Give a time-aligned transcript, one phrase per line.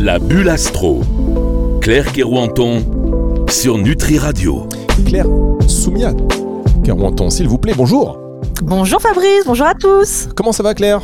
[0.00, 1.00] La bulle astro.
[1.80, 2.84] Claire Kerouanton
[3.48, 4.68] sur Nutri Radio.
[5.06, 5.26] Claire
[5.66, 6.12] Soumia
[6.84, 8.18] Kerouanton, s'il vous plaît, bonjour.
[8.62, 10.28] Bonjour Fabrice, bonjour à tous.
[10.36, 11.00] Comment ça va Claire?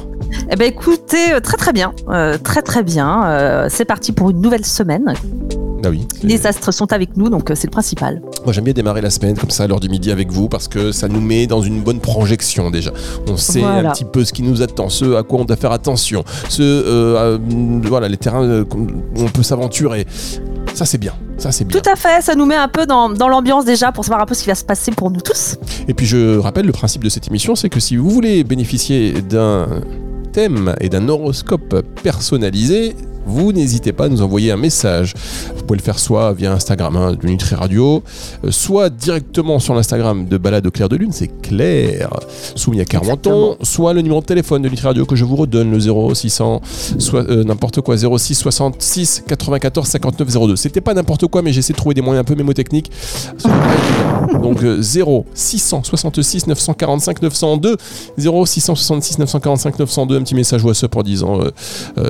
[0.51, 3.25] Eh ben écoutez, euh, très très bien, euh, très très bien.
[3.25, 5.15] Euh, c'est parti pour une nouvelle semaine.
[5.85, 6.07] Ah oui.
[6.23, 8.21] Les astres sont avec nous, donc euh, c'est le principal.
[8.45, 10.69] Moi j'aime bien démarrer la semaine comme ça à l'heure du midi avec vous parce
[10.69, 12.91] que ça nous met dans une bonne projection déjà.
[13.29, 13.91] On sait Voilà.
[13.91, 16.63] un petit peu ce qui nous attend, ce à quoi on doit faire attention, ce
[16.63, 17.39] euh, euh,
[17.85, 20.07] voilà les terrains où on peut s'aventurer.
[20.75, 21.81] Ça c'est bien, ça c'est bien.
[21.81, 24.27] Tout à fait, ça nous met un peu dans, dans l'ambiance déjà pour savoir un
[24.27, 25.57] peu ce qui va se passer pour nous tous.
[25.89, 29.13] Et puis je rappelle le principe de cette émission, c'est que si vous voulez bénéficier
[29.23, 29.67] d'un
[30.33, 32.95] thème et d'un horoscope personnalisé,
[33.27, 35.15] vous n'hésitez pas à nous envoyer un message.
[35.57, 38.03] Vous pouvez le faire soit via Instagram hein, de Nutri Radio,
[38.45, 42.11] euh, soit directement sur l'Instagram de Balade au clair de lune, c'est Claire
[42.55, 45.79] Soumia Carmenton, soit le numéro de téléphone de Nutri Radio que je vous redonne, le
[45.79, 46.61] 0600,
[46.99, 50.57] soit euh, n'importe quoi, 06 66 94 59 02.
[50.57, 52.91] C'était pas n'importe quoi, mais j'essaie de trouver des moyens un peu mémotechniques.
[54.43, 57.77] Donc euh, 0 666 945 902
[58.17, 61.51] 0 666 945 902 un petit message WhatsApp en disant euh,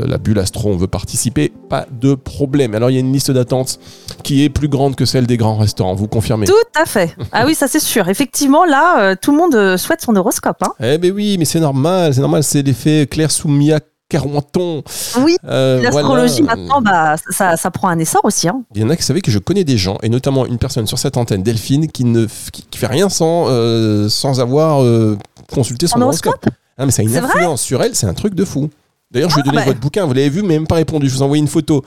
[0.06, 3.30] la bulle astro on veut participer pas de problème alors il y a une liste
[3.30, 3.78] d'attente
[4.22, 6.46] qui est plus grande que celle des grands restaurants vous confirmez?
[6.46, 7.16] Tout à fait.
[7.32, 8.08] Ah oui, ça c'est sûr.
[8.08, 10.58] Effectivement, là, euh, tout le monde euh, souhaite son horoscope.
[10.62, 10.72] hein.
[10.80, 14.82] eh ben oui mais c'est normal c'est normal c'est l'effet Claire Soumia Carenton
[15.24, 16.56] Oui, Euh, l'astrologie voilà.
[16.56, 18.48] maintenant, bah, ça, ça prend un essor aussi.
[18.48, 18.62] hein.
[18.74, 20.86] Il y en a qui savaient que je connais des gens, et notamment une personne
[20.88, 25.16] sur cette antenne, Delphine, qui ne qui, qui fait rien sans, euh, sans avoir euh,
[25.54, 26.44] consulté son horoscope.
[26.76, 28.68] Ah, mais ça a une influence sur elle, c'est un truc de fou.
[29.10, 29.64] D'ailleurs, je lui ai donné bah.
[29.64, 31.08] votre bouquin, vous l'avez vu, mais même pas répondu.
[31.08, 31.82] Je vous ai envoyé une photo.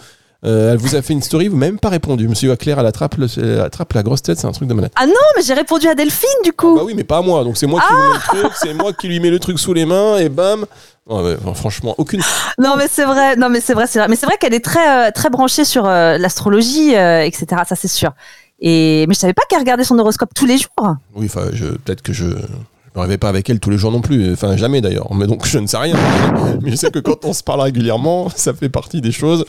[0.45, 2.27] Euh, elle vous a fait une story, vous même pas répondu.
[2.27, 4.91] Monsieur Claire, elle attrape, le- elle attrape la grosse tête, c'est un truc de malade.
[4.97, 6.75] Ah non, mais j'ai répondu à Delphine du coup.
[6.75, 7.45] Bah oui, mais pas à moi.
[7.45, 9.39] Donc c'est moi qui Ah vous mets le truc, c'est moi qui lui mets le
[9.39, 10.65] truc sous les mains, et bam.
[11.08, 12.21] Ouais, bon, franchement, aucune.
[12.59, 14.09] Non mais c'est vrai, non mais c'est vrai, c'est vrai.
[14.09, 17.45] Mais c'est vrai qu'elle est très euh, très branchée sur euh, l'astrologie, etc.
[17.65, 18.11] Ça c'est sûr.
[18.59, 20.95] Et mais je savais pas qu'elle regardait son horoscope tous les jours.
[21.15, 22.25] Oui, enfin, je, peut-être que je.
[22.95, 25.26] Je ne rêvais pas avec elle tous les jours non plus, enfin jamais d'ailleurs, mais
[25.26, 25.95] donc je ne sais rien.
[26.61, 29.45] Mais je sais que quand on se parle régulièrement, ça fait partie des choses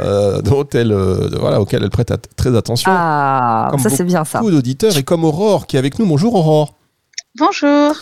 [0.00, 2.90] euh, dont elle, euh, voilà, auxquelles elle prête at- très attention.
[2.94, 4.40] Ah, Comme ça c'est bien ça.
[4.40, 6.04] Beaucoup d'auditeurs et comme Aurore qui est avec nous.
[6.06, 6.74] Bonjour Aurore.
[7.38, 7.94] Bonjour.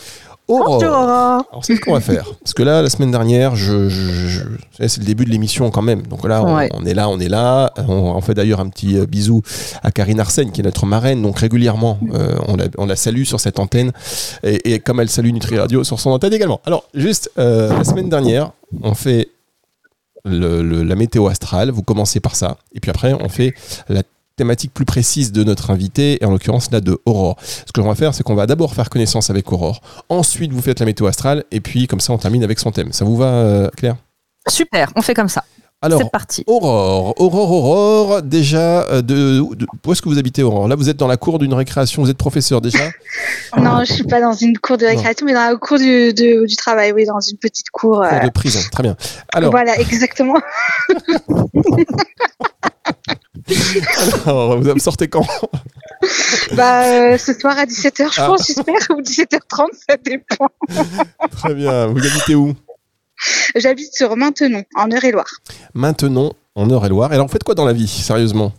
[0.51, 0.79] Aurore.
[0.79, 1.43] Bonjour Aurore.
[1.51, 2.25] Alors c'est ce qu'on va faire.
[2.43, 5.29] Parce que là, la semaine dernière, je, je- je- vous savez, c'est le début de
[5.29, 6.01] l'émission quand même.
[6.03, 6.69] Donc là, on, Ouais.
[6.73, 7.71] on est là, on est là.
[7.87, 9.41] On, on fait d'ailleurs un petit euh, bisou
[9.83, 11.21] à Karine Arsène, qui est notre marraine.
[11.21, 13.91] Donc régulièrement, euh, on, la, on la salue sur cette antenne.
[14.43, 16.61] Et, et comme elle salue Nutri Radio sur son antenne également.
[16.65, 18.51] Alors, juste, euh, la semaine dernière,
[18.83, 19.29] on fait
[20.25, 21.71] le- le- la météo astrale.
[21.71, 22.57] Vous commencez par ça.
[22.75, 23.53] Et puis après, on fait
[23.89, 24.03] la
[24.35, 27.37] thématique plus précise de notre invité, et en l'occurrence là de Aurore.
[27.43, 29.81] Ce que l'on va faire, c'est qu'on va d'abord faire connaissance avec Aurore.
[30.09, 32.91] Ensuite, vous faites la météo astrale, et puis comme ça, on termine avec son thème.
[32.93, 33.95] Ça vous va, euh, Claire?
[34.47, 35.43] Super, on fait comme ça.
[35.83, 36.43] Alors, C'est parti.
[36.45, 40.67] Aurore, Aurore, Aurore, déjà, euh, de, de- où est-ce que vous habitez, Aurore?
[40.67, 42.77] Là, vous êtes dans la cour d'une récréation, vous êtes professeur déjà?
[43.57, 46.45] Non, je suis pas dans une cour de récréation, mais dans la cour du, de-
[46.45, 47.95] du travail, oui, dans une petite cour.
[47.95, 48.95] Cour euh, de prison, très bien.
[49.33, 50.39] Alors, Voilà, exactement.
[54.25, 55.25] alors, vous me sortez quand
[56.53, 58.27] bah, euh, ce soir à 17h, je Ah.
[58.27, 60.47] pense, j'espère, ou 17h30, ça dépend.
[61.37, 62.53] Très bien, vous habitez où?
[63.55, 65.29] J'habite sur Maintenon, en Eure-et-Loire.
[65.75, 67.11] Maintenant, en Eure-et-Loire.
[67.11, 68.51] Et alors, vous faites quoi dans la vie, sérieusement?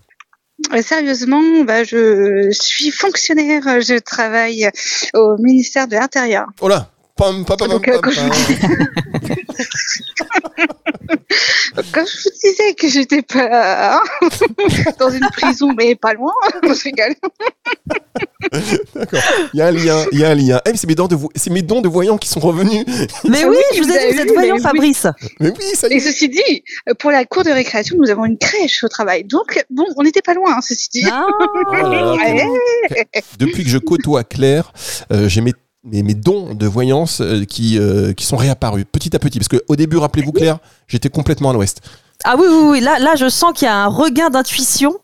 [0.73, 4.71] Euh, Sérieusement, bah, je suis fonctionnaire, je travaille
[5.15, 6.47] au ministère de l'Intérieur.
[6.61, 8.31] Oh là Pam, pam, pam, Donc, euh, quand pam.
[11.93, 14.01] Comme je vous disais que j'étais pas hein,
[14.99, 16.33] dans une prison, mais pas loin,
[16.63, 17.15] je rigole.
[18.95, 19.21] D'accord.
[19.55, 20.61] Il y a un lien, il y a un lien.
[20.67, 22.85] Eh, c'est mes, dons de vo- c'est mes dons de voyants qui sont revenus.
[23.25, 24.63] Mais Ah oui, je vous ai dit, vous êtes vu, voyant mais oui.
[24.63, 25.07] Fabrice.
[25.41, 26.65] Mais oui, ça y Et ceci dit,
[26.99, 29.25] pour la cour de récréation, nous avons une crèche au travail.
[29.25, 31.05] Donc, bon, on n'était pas loin, hein, ceci dit.
[31.11, 31.27] Ah.
[31.29, 32.47] Oh Ouais.
[33.39, 34.73] Depuis que je côtoie Claire,
[35.13, 39.15] euh, j'ai mes, mes, mes dons de voyance euh, qui, euh, qui sont réapparus petit
[39.17, 39.39] à petit.
[39.39, 40.59] Parce qu'au début, rappelez-vous Claire,
[40.89, 41.81] j'étais complètement à l'ouest.
[42.25, 42.81] Ah oui, oui, oui.
[42.81, 44.95] Là, là, je sens qu'il y a un regain d'intuition.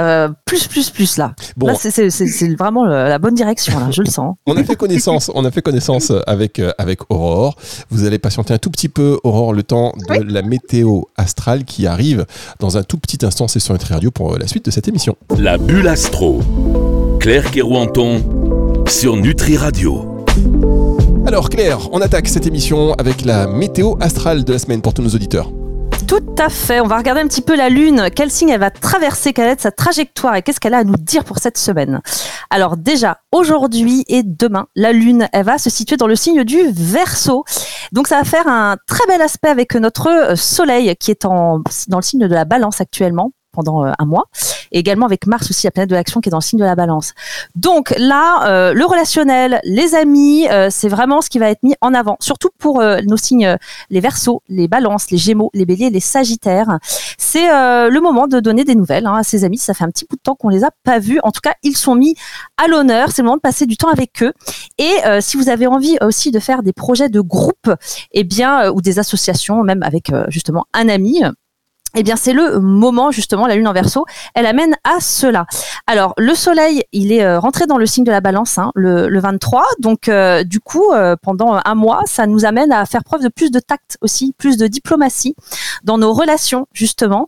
[0.00, 1.34] euh, plus, plus, plus là.
[1.56, 4.36] Bon, Là, c'est- c'est c'est- c'est vraiment le- la bonne direction, là, je le sens.
[4.46, 7.56] on a fait connaissance, on a fait connaissance avec, euh, avec Aurore.
[7.90, 11.86] Vous allez patienter un tout petit peu, Aurore, le temps de la météo astrale qui
[11.86, 12.24] arrive
[12.58, 13.48] dans un tout petit instant.
[13.48, 15.14] C'est sur Nutri Radio pour la suite de cette émission.
[15.38, 16.40] La bulle astro.
[17.20, 20.11] Claire Kerouanton sur Nutri Radio.
[21.26, 25.02] Alors Claire, on attaque cette émission avec la météo astrale de la semaine pour tous
[25.02, 25.50] nos auditeurs.
[26.06, 26.80] Tout à fait.
[26.80, 28.08] On va regarder un petit peu la Lune.
[28.14, 29.32] Quel signe elle va traverser?
[29.32, 30.36] Quelle est sa trajectoire?
[30.36, 32.00] Et qu'est-ce qu'elle a à nous dire pour cette semaine?
[32.50, 36.58] Alors déjà, aujourd'hui et demain, la Lune, elle va se situer dans le signe du
[36.70, 37.44] Verseau.
[37.92, 41.62] Donc ça va faire un très bel aspect avec notre Soleil qui est dans
[41.96, 44.24] le signe de la Balance actuellement pendant euh, un mois,
[44.72, 46.64] et également avec Mars aussi, la planète de l'action qui est dans le signe de
[46.64, 47.12] la balance.
[47.54, 51.74] Donc là, euh, le relationnel, les amis, euh, c'est vraiment ce qui va être mis
[51.80, 53.56] en avant, surtout pour nos signes,
[53.90, 56.78] les versos, les balances, les gémeaux, les béliers, les sagittaires.
[57.18, 59.58] C'est le moment de donner des nouvelles hein, à ses amis.
[59.58, 61.18] Ça fait un petit bout de temps qu'on les a pas vus.
[61.22, 62.14] En tout cas, ils sont mis
[62.62, 63.10] à l'honneur.
[63.10, 64.32] C'est le moment de passer du temps avec eux.
[64.78, 67.70] Et si vous avez envie aussi de faire des projets de groupe,
[68.12, 71.22] eh bien, ou des associations, même avec justement un ami,
[71.94, 74.04] eh bien, c'est le moment justement, la lune en verso,
[74.34, 75.46] elle amène à cela.
[75.86, 79.08] Alors, le soleil, il est euh, rentré dans le signe de la balance hein, le,
[79.08, 83.04] le, 23, donc euh, du coup, euh, pendant un mois, ça nous amène à faire
[83.04, 85.34] preuve de plus de tact aussi, plus de diplomatie
[85.84, 87.26] dans nos relations justement.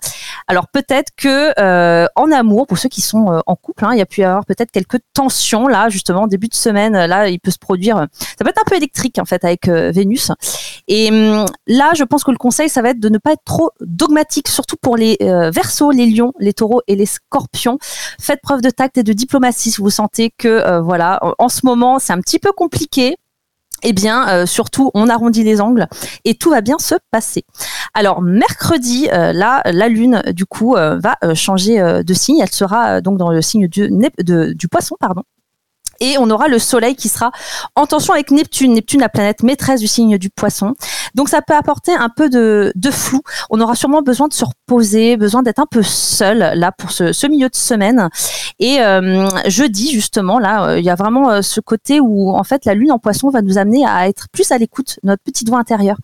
[0.49, 1.53] Alors peut-être que
[2.17, 4.45] en amour, pour ceux qui sont en couple, hein, il y a pu y avoir
[4.45, 8.49] peut-être quelques tensions là, justement, début de semaine, là, il peut se produire, ça peut
[8.49, 10.31] être un peu électrique en fait avec Vénus.
[10.89, 13.45] Et hum, là, je pense que le conseil, ça va être de ne pas être
[13.45, 15.51] trop dogmatique surtout pour les euh,
[15.93, 17.79] les lions, les taureaux et les scorpions.
[18.21, 21.61] Faites preuve de tact et de diplomatie si vous sentez que euh, voilà, en ce
[21.65, 23.17] moment, c'est un petit peu compliqué
[23.87, 25.87] eh bien, euh, surtout, on arrondit les angles
[26.25, 27.45] et tout va bien se passer.
[27.93, 32.41] Alors, mercredi, là, la Lune, du coup, va changer de signe.
[32.41, 35.23] Elle sera donc dans le signe du poisson, pardon
[36.01, 37.31] et on aura le Soleil qui sera
[37.75, 38.73] en tension avec Neptune.
[38.75, 40.75] Neptune, la planète maîtresse du signe du Poisson.
[41.15, 43.21] Donc ça peut apporter un peu de, flou.
[43.51, 47.27] On aura sûrement besoin de se reposer, besoin d'être un peu seul là pour ce,
[47.27, 48.09] milieu de semaine.
[48.59, 52.45] Et euh, jeudi justement là, euh, il y a vraiment euh, ce côté où en
[52.45, 55.49] fait la Lune en Poisson va nous amener à être plus à l'écoute, notre petite
[55.49, 55.97] voix intérieure,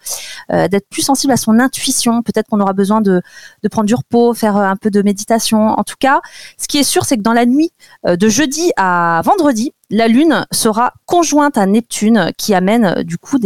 [0.49, 2.23] d'être plus sensible à son intuition.
[2.23, 3.23] Peut-être qu'on aura besoin de,
[3.63, 5.69] de prendre du repos, faire un peu de méditation.
[5.69, 6.21] En tout cas,
[6.59, 7.73] ce qui est sûr, c'est que dans la nuit
[8.05, 13.39] de jeudi à vendredi, la Lune sera conjointe à Neptune, qui amène euh, du coup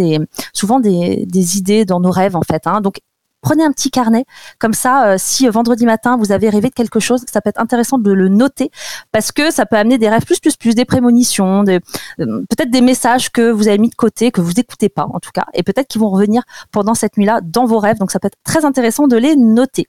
[0.53, 1.27] souvent des,
[1.59, 2.67] idées dans nos rêves en fait.
[2.67, 2.81] Hein.
[2.81, 2.99] Donc
[3.41, 4.25] prenez un petit carnet.
[4.59, 7.49] Comme ça, euh, si euh, vendredi matin vous avez rêvé de quelque chose, ça peut
[7.49, 8.71] être intéressant de le noter
[9.11, 13.31] parce que ça peut amener des rêves plus, plus, plus, des prémonitions, peut-être des messages
[13.31, 15.89] que vous avez mis de côté, que vous n'écoutez pas en tout cas, et peut-être
[15.89, 16.43] qu'ils vont revenir
[16.73, 17.99] pendant cette nuit-là dans vos rêves.
[17.99, 19.89] Donc ça peut être très intéressant de les noter.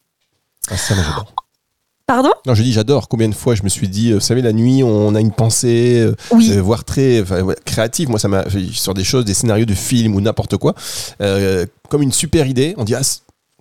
[0.72, 0.76] Ah,
[2.08, 2.30] Pardon?
[2.46, 3.08] Non, je dis j'adore.
[3.08, 5.32] Combien de fois je me suis dit, euh, vous savez, la nuit, on a une
[5.32, 7.24] pensée, euh, euh, voire très
[7.66, 8.10] créative.
[8.10, 10.76] Moi, ça m'a sur des choses, des scénarios de films ou n'importe quoi,
[11.90, 12.76] comme une super idée.
[12.78, 13.02] On dit ah,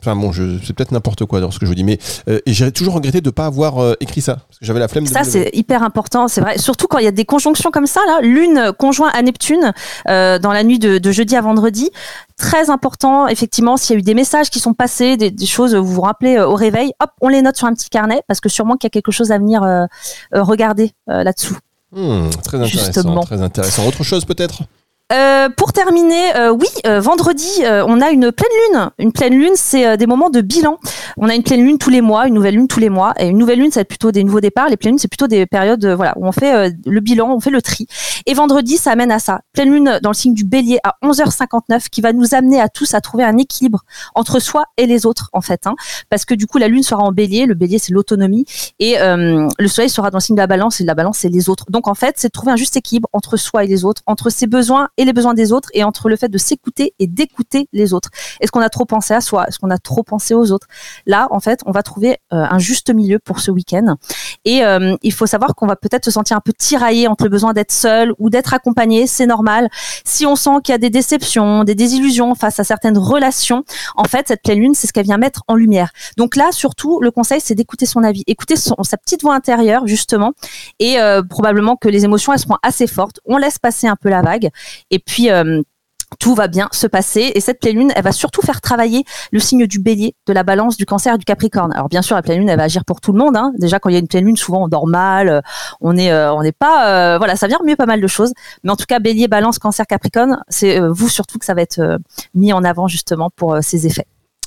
[0.05, 2.71] Enfin bon, c'est peut-être n'importe quoi dans ce que je vous dis, mais et j'ai
[2.73, 5.07] toujours regretté de ne pas avoir écrit ça parce que j'avais la flemme.
[5.07, 6.59] Ça c'est hyper important, c'est vrai.
[6.59, 9.73] Surtout quand il y a des conjonctions comme ça là, lune conjoint à Neptune
[10.07, 11.91] dans la nuit de, jeudi à vendredi,
[12.37, 15.93] très important, effectivement, s'il y a eu des messages qui sont passés, des, choses, vous
[15.93, 18.49] vous rappelez euh, au réveil, hop, on les note sur un petit carnet parce que
[18.49, 19.85] sûrement qu'il y a quelque chose à venir euh,
[20.35, 21.57] euh, regarder là-dessous.
[21.93, 23.87] Hmm, très intéressant, très intéressant.
[23.87, 24.63] Autre chose peut-être?
[25.15, 28.91] Euh, pour terminer, euh, oui, euh, vendredi, on a une pleine lune.
[28.99, 30.79] Une pleine lune, c'est des moments de bilan.
[31.17, 33.15] On a une pleine lune tous les mois, une nouvelle lune tous les mois.
[33.19, 34.69] Et une nouvelle lune, c'est plutôt des nouveaux départs.
[34.69, 37.51] Les pleines lunes, c'est plutôt des périodes voilà, où on fait le bilan, on fait
[37.51, 37.87] le tri.
[38.27, 39.41] Et vendredi, ça amène à ça.
[39.53, 42.95] Pleine lune dans le signe du bélier à 11h59 qui va nous amener à tous
[42.95, 43.85] à trouver un équilibre
[44.15, 45.67] entre soi et les autres, en fait.
[45.67, 45.75] Hein.
[46.11, 47.47] Parce que du coup, la lune sera en bélier.
[47.47, 48.47] Le bélier, c'est l'autonomie.
[48.81, 50.81] Et le soleil sera dans le signe de la balance.
[50.81, 51.67] Et la balance, c'est les autres.
[51.69, 54.31] Donc, en fait, c'est de trouver un juste équilibre entre soi et les autres, entre
[54.31, 57.69] ses besoins et les besoins des autres et entre le fait de s'écouter et d'écouter
[57.73, 58.11] les autres.
[58.41, 59.47] Est-ce qu'on a trop pensé à soi?
[59.49, 60.67] Est-ce qu'on a trop pensé aux autres?
[61.07, 63.97] Là, en fait, on va trouver euh, un juste milieu pour ce week-end.
[64.45, 67.31] Et euh, il faut savoir qu'on va peut-être se sentir un peu tiraillé entre le
[67.31, 69.07] besoin d'être seul ou d'être accompagné.
[69.07, 69.69] C'est normal.
[70.05, 73.65] Si on sent qu'il y a des déceptions, des désillusions face à certaines relations,
[73.97, 75.91] en fait, cette pleine lune, c'est ce qu'elle vient mettre en lumière.
[76.17, 79.87] Donc là, surtout, le conseil, c'est d'écouter son avis, écouter son, sa petite voix intérieure,
[79.87, 80.33] justement.
[80.79, 83.21] Et euh, probablement que les émotions, elles seront assez fortes.
[83.25, 84.51] On laisse passer un peu la vague.
[84.99, 85.63] Puis, euh,
[86.21, 87.33] tout va bien se passer.
[87.35, 90.45] Et cette pleine lune, elle va surtout faire travailler le signe du bélier, de la
[90.45, 91.73] balance, du cancer et du capricorne.
[91.73, 93.37] Alors bien sûr, la pleine lune, elle va agir pour tout le monde.
[93.37, 93.53] Hein.
[93.59, 95.41] Déjà, quand il y a une pleine lune, souvent on dort mal, euh,
[95.81, 98.33] on est, on n'est pas, voilà, ça vient remuer pas mal de choses.
[98.63, 101.99] Mais en tout cas, bélier, balance, cancer, capricorne, c'est vous surtout que ça va être
[102.35, 104.07] mis en avant justement pour ces effets.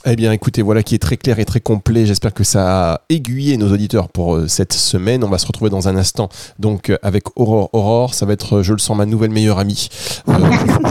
[0.10, 2.06] Eh bien, écoutez, voilà qui est très clair et très complet.
[2.06, 5.22] J'espère que ça a aiguillé nos auditeurs pour euh, cette semaine.
[5.22, 7.70] On va se retrouver dans un instant, donc euh, avec Aurore.
[7.74, 9.90] Aurore, ça va être, je le sens, ma nouvelle meilleure amie.
[10.30, 10.34] Euh,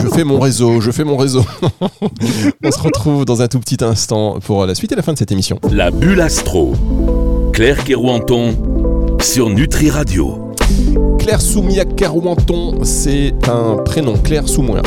[0.03, 1.43] je, fais mon réseau, je fais mon réseau.
[2.63, 5.17] On se retrouve dans un tout petit instant pour la suite et la fin de
[5.17, 5.59] cette émission.
[5.71, 6.75] La bulle astro.
[7.53, 10.53] Claire Kerouanton sur Nutri Radio.
[11.17, 14.15] Claire Soumia Kerouanton, c'est un prénom.
[14.17, 14.83] Claire Soumia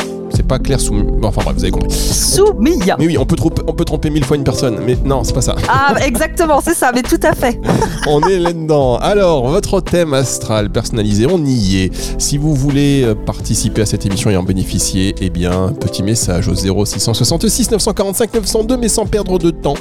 [0.51, 0.95] pas Claire sous.
[1.23, 1.91] Enfin bref, vous avez compris.
[1.91, 2.97] Soumia.
[2.99, 5.33] Mais oui, on peut, tromper, on peut tromper mille fois une personne, mais non, c'est
[5.33, 5.55] pas ça.
[5.69, 7.57] Ah, exactement, c'est ça, mais tout à fait.
[8.07, 8.97] on est là-dedans.
[8.97, 11.91] Alors, votre thème astral personnalisé, on y est.
[12.19, 16.49] Si vous voulez euh, participer à cette émission et en bénéficier, eh bien, petit message
[16.49, 19.75] au 0666 945 902, mais sans perdre de temps.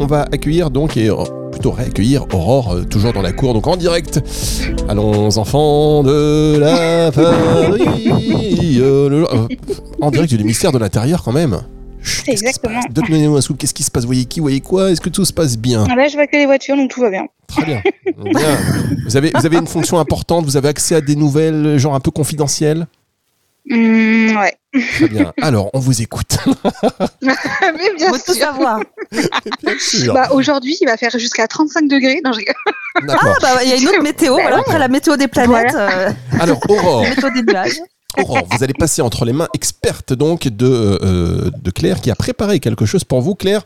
[0.00, 1.10] On va accueillir donc et
[1.64, 4.20] euh, plutôt réaccueillir Aurore, euh, toujours dans la cour, donc en direct.
[4.88, 8.80] Allons, enfants de la patrie.
[10.00, 11.62] en direct du mystère de l'intérieur, quand même.
[12.26, 12.80] Exactement.
[12.90, 13.56] Donnez-nous un scoop.
[13.58, 16.08] Qu'est-ce qui se passe Voyez qui Voyez quoi Est-ce que tout se passe bien Là,
[16.08, 17.26] je vois que les voitures, donc tout va bien.
[17.46, 17.82] Très bien.
[18.24, 18.58] bien.
[19.06, 22.00] Vous, avez, vous avez une fonction importante Vous avez accès à des nouvelles, genre un
[22.00, 22.86] peu confidentielles
[23.66, 24.54] mmh, Ouais.
[24.96, 25.32] Très bien.
[25.42, 26.38] Alors, on vous écoute.
[27.22, 27.34] Mais
[27.96, 28.80] bien Faut tout savoir.
[29.12, 30.14] bien sûr.
[30.14, 32.20] Bah, Aujourd'hui, il va faire jusqu'à 35 degrés.
[32.24, 32.40] Non, je...
[33.08, 36.10] Ah, bah, il y a une autre météo, voilà, après la météo des planètes, euh,
[36.40, 37.80] Alors, Aurore, la météo des nuages.
[38.18, 42.14] Aurore, vous allez passer entre les mains expertes donc de, euh, de Claire qui a
[42.14, 43.34] préparé quelque chose pour vous.
[43.34, 43.62] Claire,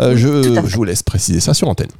[0.00, 1.90] euh, je, je vous laisse préciser ça sur antenne.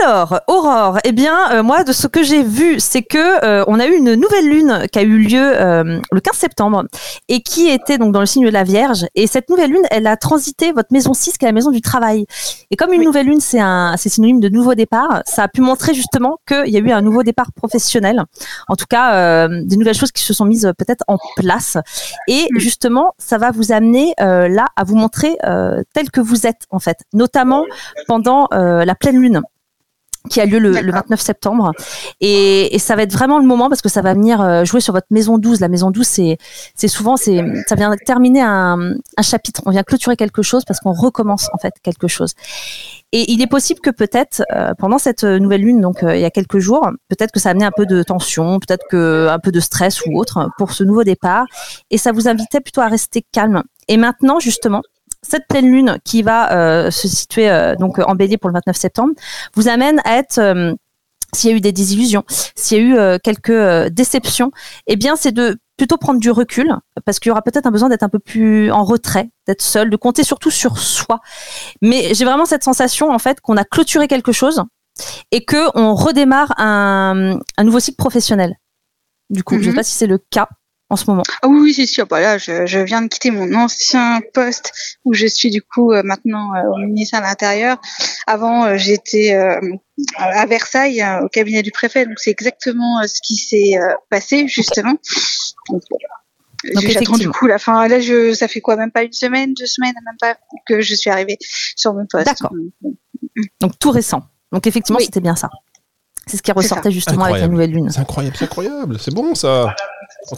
[0.00, 3.78] Alors, Aurore, eh bien, euh, moi, de ce que j'ai vu, c'est que euh, on
[3.78, 6.84] a eu une nouvelle lune qui a eu lieu euh, le 15 septembre
[7.28, 9.04] et qui était donc dans le signe de la Vierge.
[9.14, 11.82] Et cette nouvelle lune, elle a transité votre maison 6, qui est la maison du
[11.82, 12.24] travail.
[12.70, 13.06] Et comme une Oui.
[13.06, 16.68] nouvelle lune, c'est un, c'est synonyme de nouveau départ, ça a pu montrer justement qu'il
[16.72, 18.22] y a eu un nouveau départ professionnel.
[18.68, 21.76] En tout cas, des nouvelles choses qui se sont mises peut-être en place.
[22.28, 22.58] Et Mm.
[22.58, 25.36] justement, ça va vous amener là à vous montrer
[25.92, 27.64] tel que vous êtes en fait, notamment
[28.06, 29.21] pendant la pleine lune
[30.30, 31.02] qui a lieu le, le D'accord.
[31.02, 31.72] 29 septembre.
[32.20, 34.80] Et, et ça va être vraiment le moment parce que ça va venir euh, jouer
[34.80, 35.60] sur votre maison 12.
[35.60, 36.38] La maison 12, c'est,
[36.74, 39.62] c'est souvent, c'est, ça vient terminer un, un chapitre.
[39.66, 42.34] On vient clôturer quelque chose parce qu'on recommence en fait quelque chose.
[43.10, 46.24] Et il est possible que peut-être euh, pendant cette nouvelle lune, donc euh, il y
[46.24, 49.38] a quelques jours, peut-être que ça a amené un peu de tension, peut-être que un
[49.38, 51.46] peu de stress ou autre pour ce nouveau départ.
[51.90, 53.62] Et ça vous invitait plutôt à rester calme.
[53.88, 54.80] Et maintenant, justement,
[55.22, 58.76] cette pleine lune qui va euh, se situer euh, donc en bélier pour le 29
[58.76, 59.14] septembre
[59.54, 60.74] vous amène à être euh,
[61.34, 62.24] s'il y a eu des désillusions,
[62.54, 64.50] s'il y a eu euh, quelques euh, déceptions,
[64.86, 66.76] eh bien c'est de plutôt prendre du recul
[67.06, 69.88] parce qu'il y aura peut-être un besoin d'être un peu plus en retrait, d'être seul,
[69.88, 71.20] de compter surtout sur soi.
[71.80, 74.62] Mais j'ai vraiment cette sensation en fait qu'on a clôturé quelque chose
[75.30, 78.56] et que on redémarre un, un nouveau cycle professionnel.
[79.30, 79.74] Du coup, je sais Mhm.
[79.76, 80.48] pas si c'est le cas
[80.92, 81.22] en ce moment.
[81.42, 82.06] Ah oui, oui, c'est sûr.
[82.06, 84.72] Bah là, je, je viens de quitter mon ancien poste
[85.04, 87.80] où je suis du coup euh, maintenant euh, au ministère de l'Intérieur.
[88.26, 89.32] Avant, euh, j'étais
[90.16, 92.04] à Versailles, au cabinet du préfet.
[92.06, 93.74] Donc c'est exactement ce qui s'est
[94.10, 94.94] passé justement.
[95.70, 95.82] Donc,
[96.64, 97.32] J'attends du effectivement.
[97.32, 97.88] coup la fin.
[97.88, 100.36] Là, je, ça fait quoi, même pas une semaine, deux semaines, même pas
[100.68, 101.36] que je suis arrivée
[101.76, 102.26] sur mon poste.
[102.26, 102.52] D'accord.
[103.60, 104.22] Donc tout récent.
[104.52, 105.06] Donc effectivement, Oui.
[105.06, 105.50] c'était bien ça.
[106.26, 107.90] C'est ce qui ressortait justement avec la nouvelle lune.
[107.90, 109.74] C'est incroyable, c'est incroyable, c'est bon ça.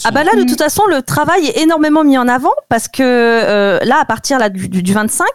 [0.05, 3.03] Ah bah là, de toute façon, le travail est énormément mis en avant parce que
[3.03, 5.27] euh, là, à partir là, du, du, du 25,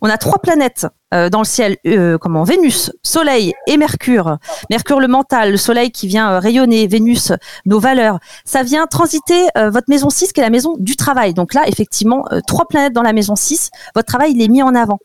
[0.00, 4.38] on a trois planètes euh, dans le ciel, euh, comment Vénus, Soleil et Mercure.
[4.70, 7.32] Mercure le mental, le Soleil qui vient euh, rayonner, Vénus
[7.66, 8.18] nos valeurs.
[8.44, 11.34] Ça vient transiter euh, votre maison 6 qui est la maison du travail.
[11.34, 14.62] Donc là, effectivement, euh, trois planètes dans la maison 6, votre travail il est mis
[14.62, 14.98] en avant.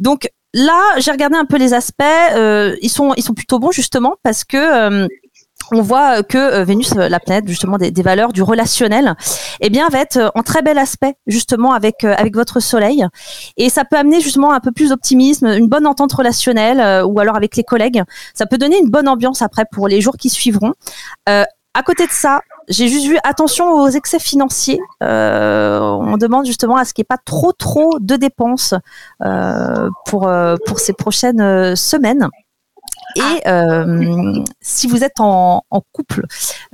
[0.00, 2.02] Donc là, j'ai regardé un peu les aspects,
[2.34, 5.06] euh, ils sont ils sont plutôt bons justement parce que euh,
[5.72, 9.14] on voit que euh, Vénus, la planète justement des, valeurs du relationnel,
[9.60, 13.04] eh bien va être en très bel aspect justement avec avec votre Soleil,
[13.56, 17.36] et ça peut amener justement un peu plus d'optimisme, une bonne entente relationnelle, ou alors
[17.36, 18.02] avec les collègues.
[18.34, 20.72] Ça peut donner une bonne ambiance après pour les jours qui suivront.
[21.28, 21.44] Euh,
[21.74, 24.80] à côté de ça, j'ai juste vu attention aux excès financiers.
[25.02, 28.74] Euh, on demande justement à ce qu'il n'y ait pas trop trop de dépenses
[29.22, 32.28] euh, pour euh, pour ces prochaines semaines.
[33.16, 36.26] Et euh, si vous êtes en, en couple,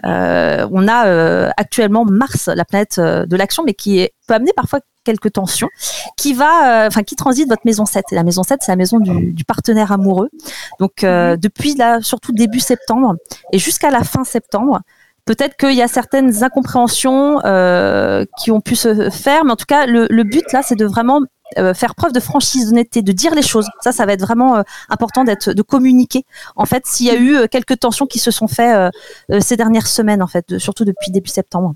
[0.07, 4.53] euh, on a euh, actuellement Mars, la planète de l'action, mais qui est, peut amener
[4.55, 5.69] parfois quelques tensions,
[6.17, 8.07] qui va, enfin, qui transite votre maison 7.
[8.13, 10.31] Et la maison 7, c'est la maison du, du partenaire amoureux.
[10.79, 13.17] Donc, euh, depuis là, surtout début septembre
[13.53, 14.81] et jusqu'à la fin septembre,
[15.25, 19.67] peut-être qu'il y a certaines incompréhensions euh, qui ont pu se faire, mais en tout
[19.67, 21.21] cas, le, but là, c'est de vraiment
[21.59, 23.67] euh, faire preuve de franchise, d'honnêteté, de dire les choses.
[23.81, 26.25] Ça, ça va être vraiment euh, important d'être, de communiquer.
[26.57, 28.93] En fait, s'il y a eu quelques tensions qui se sont faites
[29.41, 31.75] ces dernières semaines, en fait, surtout depuis début septembre.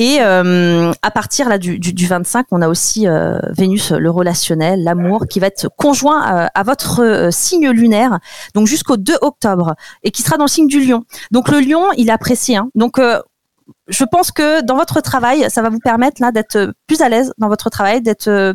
[0.00, 4.10] Et euh, à partir là du, du, du 25, on a aussi euh, Vénus, le
[4.10, 8.18] relationnel, l'amour, qui va être conjoint euh, à votre euh, signe lunaire,
[8.54, 11.04] donc jusqu'au 2 octobre, et qui sera dans le signe du Lion.
[11.32, 12.56] Donc le Lion, il est apprécié.
[12.56, 12.70] Hein.
[12.74, 13.20] Donc euh,
[13.90, 17.32] je pense que dans votre travail, ça va vous permettre là d'être plus à l'aise
[17.38, 18.54] dans votre travail, d'être euh,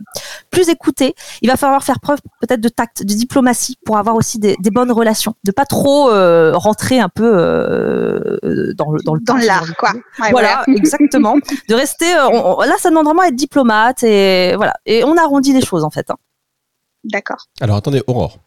[0.50, 1.14] plus écouté.
[1.42, 4.72] Il va falloir faire preuve peut-être de tact, de diplomatie pour avoir aussi des, des
[4.72, 9.36] bonnes relations, de pas trop euh, rentrer un peu euh, dans le dans le Dans
[9.36, 9.92] l'art, quoi.
[10.20, 11.36] Ouais, voilà, exactement.
[11.70, 14.74] De rester, euh, on- on- là, ça demande vraiment à être diplomate et voilà.
[14.86, 16.10] Et on arrondit les choses en fait.
[16.10, 16.16] hein.
[17.04, 17.38] D'accord.
[17.62, 18.40] Alors attendez, Aurore.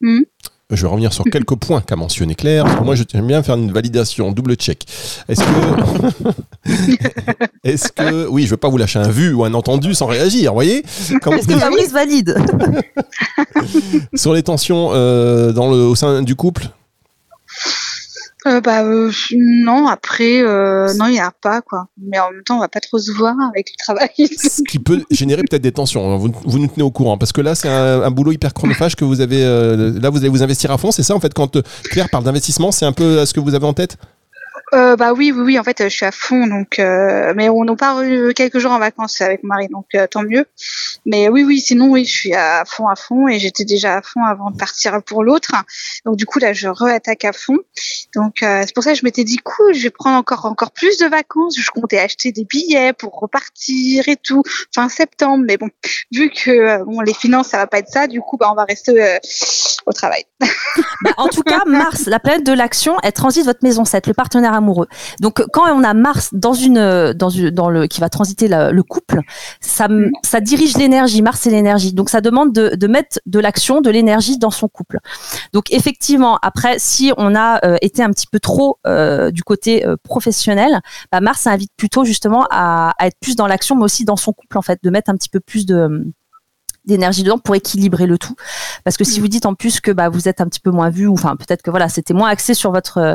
[0.00, 0.24] Mhm.
[0.70, 2.64] Je vais revenir sur quelques points qu'a mentionné Claire.
[2.64, 4.84] parce que Moi, j'aime bien faire une validation, double check.
[5.28, 6.30] Est-ce que,
[7.64, 10.50] est-ce que, oui, je veux pas vous lâcher un vu ou un entendu sans réagir,
[10.50, 12.36] vous voyez Est-ce que Fabrice valide
[14.14, 16.68] Sur les tensions euh, dans le, au sein du couple,
[18.46, 21.88] Euh, bah euh, non, après euh, non, il n'y a pas quoi.
[21.98, 24.08] Mais en même temps, on va pas trop se voir avec le travail.
[24.16, 26.16] ce qui peut générer peut-être des tensions.
[26.16, 28.96] Vous, vous nous tenez au courant parce que là, c'est un, un boulot hyper chronophage
[28.96, 29.44] que vous avez.
[29.44, 31.34] euh, là, vous allez vous investir à fond, c'est ça en fait.
[31.34, 33.96] Quand euh, Claire parle d'investissement, c'est un peu euh, ce que vous avez en tête?
[34.72, 35.58] Euh, bah oui, oui, oui.
[35.58, 36.78] En fait, euh, je suis à fond, donc.
[36.78, 40.06] Euh, mais on n'a pas eu quelques jours en vacances avec mon mari, donc euh,
[40.06, 40.46] tant mieux.
[41.06, 41.60] Mais oui, oui.
[41.60, 44.56] Sinon, oui, je suis à fond, à fond, et j'étais déjà à fond avant de
[44.56, 45.52] partir pour l'autre.
[46.04, 47.58] Donc du coup, là, je re-attaque à fond.
[48.14, 50.70] Donc euh, c'est pour ça que je m'étais dit, cool, je vais prendre encore encore
[50.72, 51.56] plus de vacances.
[51.58, 54.42] Je comptais acheter des billets pour repartir et tout
[54.74, 55.44] fin septembre.
[55.46, 55.68] Mais bon,
[56.12, 58.06] vu que euh, bon, les finances, ça va pas être ça.
[58.06, 59.18] Du coup, bah on va rester euh,
[59.90, 60.24] au travail.
[61.02, 64.12] Bah, en tout cas, Mars, la planète de l'action, elle transite votre maison 7, le
[64.14, 64.86] partenaire amoureux.
[65.20, 68.70] Donc, quand on a Mars dans une, dans une, dans le, qui va transiter la-
[68.70, 69.20] le couple,
[69.60, 71.22] ça, m- ça dirige l'énergie.
[71.22, 71.94] Mars, c'est l'énergie.
[71.94, 74.98] Donc, ça demande de, de mettre de l'action, de l'énergie dans son couple.
[75.54, 79.86] Donc, effectivement, après, si on a euh, été un petit peu trop euh, du côté
[79.86, 80.80] euh, professionnel,
[81.10, 84.16] bah, Mars ça invite plutôt justement à, à être plus dans l'action, mais aussi dans
[84.16, 86.04] son couple, en fait, de mettre un petit peu plus de
[86.86, 88.34] d'énergie dedans pour équilibrer le tout
[88.84, 90.88] parce que si vous dites en plus que bah vous êtes un petit peu moins
[90.90, 93.14] vu ou enfin peut-être que voilà c'était moins axé sur votre euh,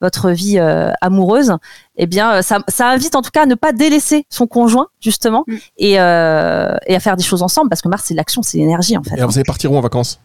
[0.00, 1.52] votre vie euh, amoureuse
[1.96, 4.88] eh bien euh, ça, ça invite en tout cas à ne pas délaisser son conjoint
[5.00, 5.54] justement Mm.
[5.78, 8.96] et euh, et à faire des choses ensemble parce que Mars c'est l'action c'est l'énergie
[8.96, 10.20] en fait Et alors, vous allez partir où en vacances?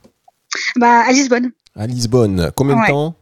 [0.75, 2.51] Bah à Lisbonne, À Lisbonne.
[2.55, 3.13] Combien de temps?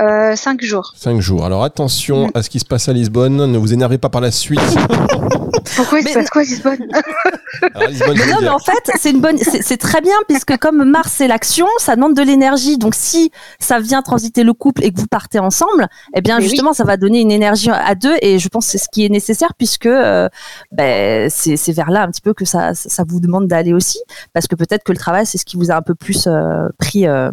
[0.00, 0.92] Euh, cinq jours.
[0.96, 1.44] Cinq jours.
[1.44, 2.30] Alors attention Mm.
[2.34, 3.50] à ce qui se passe à Lisbonne.
[3.50, 4.60] Ne vous énervez pas par la suite.
[5.76, 6.78] Pourquoi il se passe quoi Lisbonne
[7.74, 11.12] Alors, Mais non, mais en fait, c'est une bonne, c'est très bien puisque comme Mars
[11.16, 12.78] c'est l'action, ça demande de l'énergie.
[12.78, 16.44] Donc si ça vient transiter le couple et que vous partez ensemble, eh bien Mais
[16.44, 16.48] oui.
[16.50, 19.04] justement, ça va donner une énergie à deux et je pense que c'est ce qui
[19.04, 20.28] est nécessaire puisque euh,
[20.72, 23.98] ben, c'est vers là un petit peu que ça, ça vous demande d'aller aussi
[24.32, 26.68] parce que peut-être que le travail c'est ce qui vous a un peu plus euh,
[26.78, 27.30] pris, euh,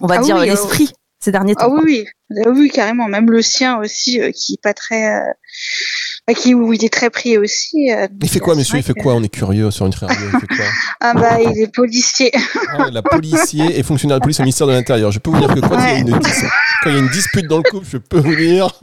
[0.00, 1.68] on va Ah dire oui, euh, l'esprit ces derniers temps.
[1.68, 3.06] Ah oui, oui, Ah oui, carrément.
[3.06, 5.22] Même le sien aussi, euh, qui est pas très,
[6.34, 7.90] qui où il est très pris aussi.
[7.92, 8.78] euh, Il fait quoi, monsieur?
[8.78, 9.14] Il fait quoi?
[9.14, 10.16] On est curieux sur une radio.
[10.34, 10.64] Il fait quoi?
[11.04, 12.30] Ah bah il est policier.
[12.78, 15.10] Ah, La policier et fonctionnaire de police au ministère de l'Intérieur.
[15.10, 16.00] Je peux vous dire que quand, il, y a Ouais.
[16.00, 16.20] une,
[16.82, 18.68] quand il y a une dispute dans le couple, je peux vous dire.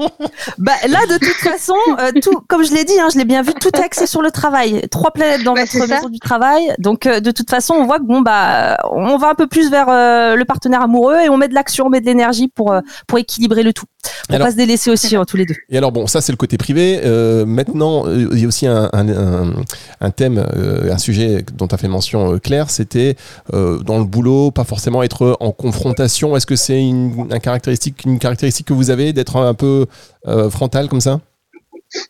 [0.58, 3.42] Bah, là, de toute façon, euh, tout, comme je l'ai dit, hein, je l'ai bien
[3.42, 4.88] vu, tout est axé sur le travail.
[4.90, 5.96] Trois planètes dans Bah, votre c'est ça.
[5.96, 6.74] maison du travail.
[6.80, 9.70] Donc, euh, de toute façon, on voit que bon, bah, on va un peu plus
[9.70, 12.72] vers euh, le partenaire amoureux et on met de l'action, on met de l'énergie pour,
[12.74, 13.86] euh, pour équilibrer le tout.
[14.28, 15.56] Pour Alors- pas se délaisser aussi, hein, tous les deux.
[15.70, 17.02] Et alors bon, ça c'est le côté privé.
[17.04, 19.54] Euh, maintenant, euh, il y a aussi un, un, un-
[20.02, 23.16] un thème, euh, un sujet dont a fait mention euh, Claire, c'était
[23.54, 26.36] euh, dans le boulot, pas forcément être en confrontation.
[26.38, 29.86] Est-ce que c'est une, un caractéristique, une caractéristique que vous avez d'être un peu
[30.28, 31.20] euh, frontal comme ça?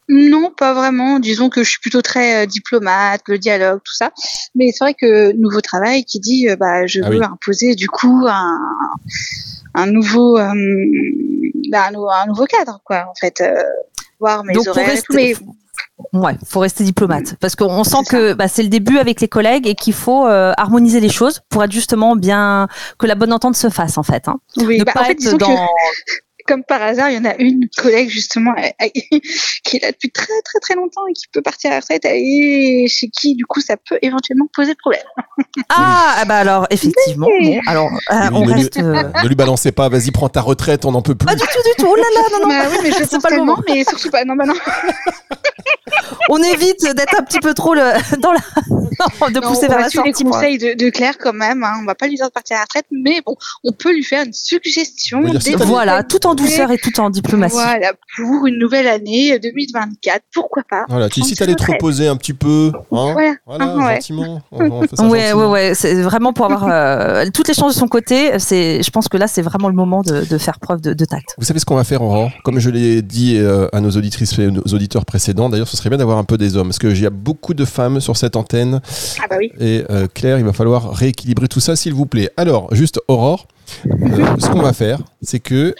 [0.09, 1.19] Non, pas vraiment.
[1.19, 4.11] Disons que je suis plutôt très euh, diplomate, le dialogue, tout ça.
[4.53, 7.25] Mais c'est vrai que nouveau travail qui dit, euh, bah, je Ah veux oui.
[7.25, 8.59] imposer du coup un,
[9.75, 10.53] un nouveau, euh,
[11.71, 13.05] bah, un, nou- un nouveau cadre, quoi.
[13.09, 13.41] En fait,
[14.19, 15.13] voir mes Donc, horaires tout.
[15.13, 15.33] Mais
[16.13, 19.67] ouais, faut rester diplomate parce qu'on sent que bah, c'est le début avec les collègues
[19.67, 23.55] et qu'il faut euh, harmoniser les choses pour être justement bien que la bonne entente
[23.55, 24.27] se fasse en fait.
[24.27, 24.39] Hein.
[24.57, 25.61] oui, ne bah, pas en fait, être dans que
[26.49, 28.53] comme par hasard, il y en a une collègue justement
[29.63, 32.05] qui est là depuis très très très longtemps et qui peut partir à la retraite
[32.05, 35.03] et chez qui du coup ça peut éventuellement poser problème.
[35.69, 37.27] Ah, ah bah alors effectivement.
[37.27, 38.77] Bon, alors euh, on ne, lui, reste.
[38.77, 41.25] euh, ne lui balancez pas, vas-y, prends ta retraite, on n'en peut plus.
[41.25, 41.87] Pas du tout, du tout.
[41.89, 42.47] Oh là là, non, non.
[42.47, 43.57] Bah oui, mais je pense pas le moment.
[43.67, 44.25] mais surtout pas.
[44.25, 44.53] Non, bah non.
[46.29, 47.81] On évite d'être un petit peu trop le,
[48.19, 50.23] dans la, non, de Non, pousser on vers la les sortie.
[50.23, 50.31] quoi.
[50.31, 51.63] conseils de, de Claire quand même.
[51.63, 51.73] Hein.
[51.81, 54.03] On va pas lui dire de partir à la retraite, mais bon, on peut lui
[54.03, 55.21] faire une suggestion.
[55.23, 57.53] Oui, des Voilà, tout en douceur et tout en diplomatie.
[57.55, 60.85] Voilà, pour une nouvelle année euh, 2024, pourquoi pas.
[60.89, 62.79] Voilà, tu petit t'allais te reposer un petit peu, hein,
[63.13, 63.33] Voilà.
[63.45, 63.95] voilà, Ouais.
[63.95, 64.41] gentiment.
[64.51, 65.51] On, on fait ça Ouais, gentiment.
[65.51, 68.37] ouais, ouais, c'est vraiment pour avoir euh, toutes les chances de son côté.
[68.39, 71.05] C'est, je pense que là, c'est vraiment le moment de, de faire preuve de, de
[71.05, 71.35] tact.
[71.37, 74.37] Vous savez ce qu'on va faire, Aurore Comme je l'ai dit euh, à nos auditrices
[74.39, 76.99] et nos auditeurs précédents, d'ailleurs, ce serait bien d'avoir un peu des hommes, parce qu'il
[77.01, 78.81] y a beaucoup de femmes sur cette antenne.
[79.21, 79.51] Ah bah oui.
[79.59, 82.29] Et euh, Claire, il va falloir rééquilibrer tout ça, s'il vous plaît.
[82.37, 83.47] Alors, juste Aurore,
[83.85, 85.75] euh, ce qu'on va faire, c'est que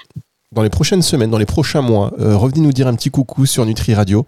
[0.52, 3.46] dans les prochaines semaines, dans les prochains mois, euh, revenez nous dire un petit coucou
[3.46, 4.26] sur Nutri Radio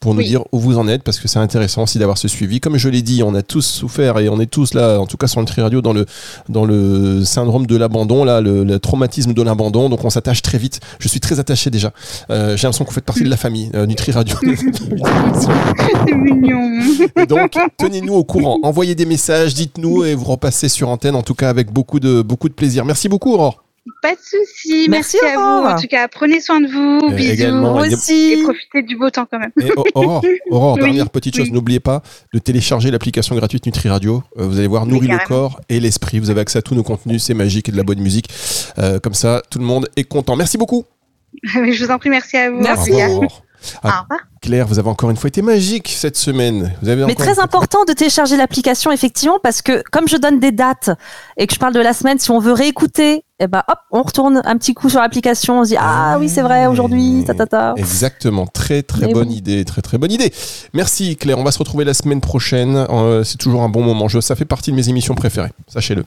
[0.00, 0.26] pour nous Oui.
[0.26, 2.58] dire où vous en êtes parce que c'est intéressant aussi d'avoir ce suivi.
[2.58, 5.16] Comme je l'ai dit, on a tous souffert et on est tous là, en tout
[5.16, 6.06] cas sur Nutri Radio, dans le,
[6.48, 9.88] dans le syndrome de l'abandon, là, le, le traumatisme de l'abandon.
[9.88, 10.80] Donc on s'attache très vite.
[10.98, 11.92] Je suis très attaché déjà.
[12.30, 14.34] Euh, J'ai l'impression que vous faites partie de la famille euh, Nutri Radio.
[14.42, 16.80] C'est mignon.
[17.28, 18.58] Donc, tenez-nous au courant.
[18.64, 22.22] Envoyez des messages, dites-nous et vous repassez sur antenne, en tout cas avec beaucoup de,
[22.22, 22.84] beaucoup de plaisir.
[22.84, 23.62] Merci beaucoup, Aurore.
[24.00, 24.86] Pas de souci.
[24.88, 25.66] Merci, Merci, à vous.
[25.66, 27.00] En tout cas, prenez soin de vous.
[27.08, 27.32] Euh, bisous.
[27.32, 28.32] également, aussi.
[28.32, 29.50] Et profitez du beau temps quand même.
[29.60, 31.52] Et Aurore, Aurore, Oui, dernière petite chose, oui.
[31.52, 34.22] n'oubliez pas de télécharger l'application gratuite Nutri Radio.
[34.38, 36.20] Euh, vous allez voir, nourrit le corps et l'esprit.
[36.20, 38.28] Vous avez accès à tous nos contenus, c'est magique et de la bonne musique.
[38.78, 40.36] Euh, comme ça, tout le monde est content.
[40.36, 40.84] Merci beaucoup.
[41.42, 42.60] Je vous en prie, merci à vous.
[42.60, 42.92] Merci.
[43.84, 44.06] Au revoir.
[44.40, 46.74] Claire, vous avez encore une fois été magique cette semaine.
[46.82, 50.40] Vous avez Mais très une important de télécharger l'application, effectivement, parce que comme je donne
[50.40, 50.90] des dates
[51.36, 54.02] et que je parle de la semaine, si on veut réécouter, eh ben hop, on
[54.02, 57.34] retourne un petit coup sur l'application, on se dit ah oui c'est vrai aujourd'hui, ta
[57.34, 57.74] ta ta.
[57.76, 59.34] Exactement, très très bonne bon.
[59.34, 60.32] idée, très très bonne idée.
[60.74, 62.76] Merci Claire, on va se retrouver la semaine prochaine.
[62.90, 64.08] Euh, c'est toujours un bon moment.
[64.08, 66.04] Je, ça fait partie de mes émissions préférées, sachez-le.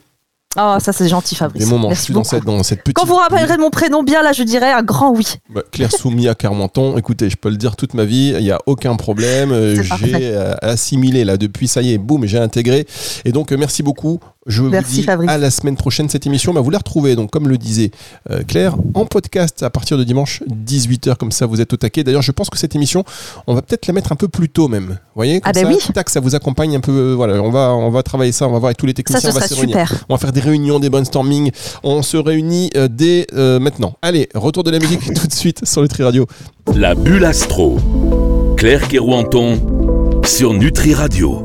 [0.57, 1.63] Oh ça c'est gentil Fabrice.
[1.63, 2.35] Des moments, je Merci suis dans beaucoup.
[2.35, 2.95] cette, dans cette petite.
[2.95, 5.25] Quand vous rappellerez de mon prénom bien, là je dirais un grand oui.
[5.49, 8.51] Bah, Claire Soumi à Carmenton, écoutez, je peux le dire toute ma vie, il n'y
[8.51, 9.51] a aucun problème.
[9.51, 9.81] Euh.
[9.81, 12.85] J'ai euh, assimilé là depuis, ça y est, boum, j'ai intégré.
[13.25, 14.19] Et donc, euh, merci beaucoup.
[14.47, 15.29] Je Merci, vous dis Fabrice.
[15.31, 16.07] à la semaine prochaine.
[16.07, 17.89] Cette émission, bah, vous la retrouvez, donc, comme le disait
[18.29, 22.03] euh, Claire, en podcast à partir de dimanche 18h, comme ça vous êtes au taquet.
[22.03, 23.03] D'ailleurs, je pense que cette émission,
[23.47, 24.89] on va peut-être la mettre un peu plus tôt même.
[24.89, 25.93] Vous voyez comme Ah, ben ça, oui.
[25.95, 26.91] tac, ça vous accompagne un peu.
[26.91, 28.97] euh, voilà, on va, on va travailler ça, on va voir avec tous les Ça
[28.97, 29.79] techniciens, ce on va se réunir.
[29.89, 30.05] super.
[30.09, 31.49] On va faire des réunions, des brainstorming.
[31.83, 33.95] On se réunit euh, dès euh, maintenant.
[34.03, 36.27] Allez, retour de la musique tout de suite sur le Tri Radio.
[36.75, 37.79] La bulle astro.
[38.57, 41.41] Claire Kerouanton sur Nutri Radio.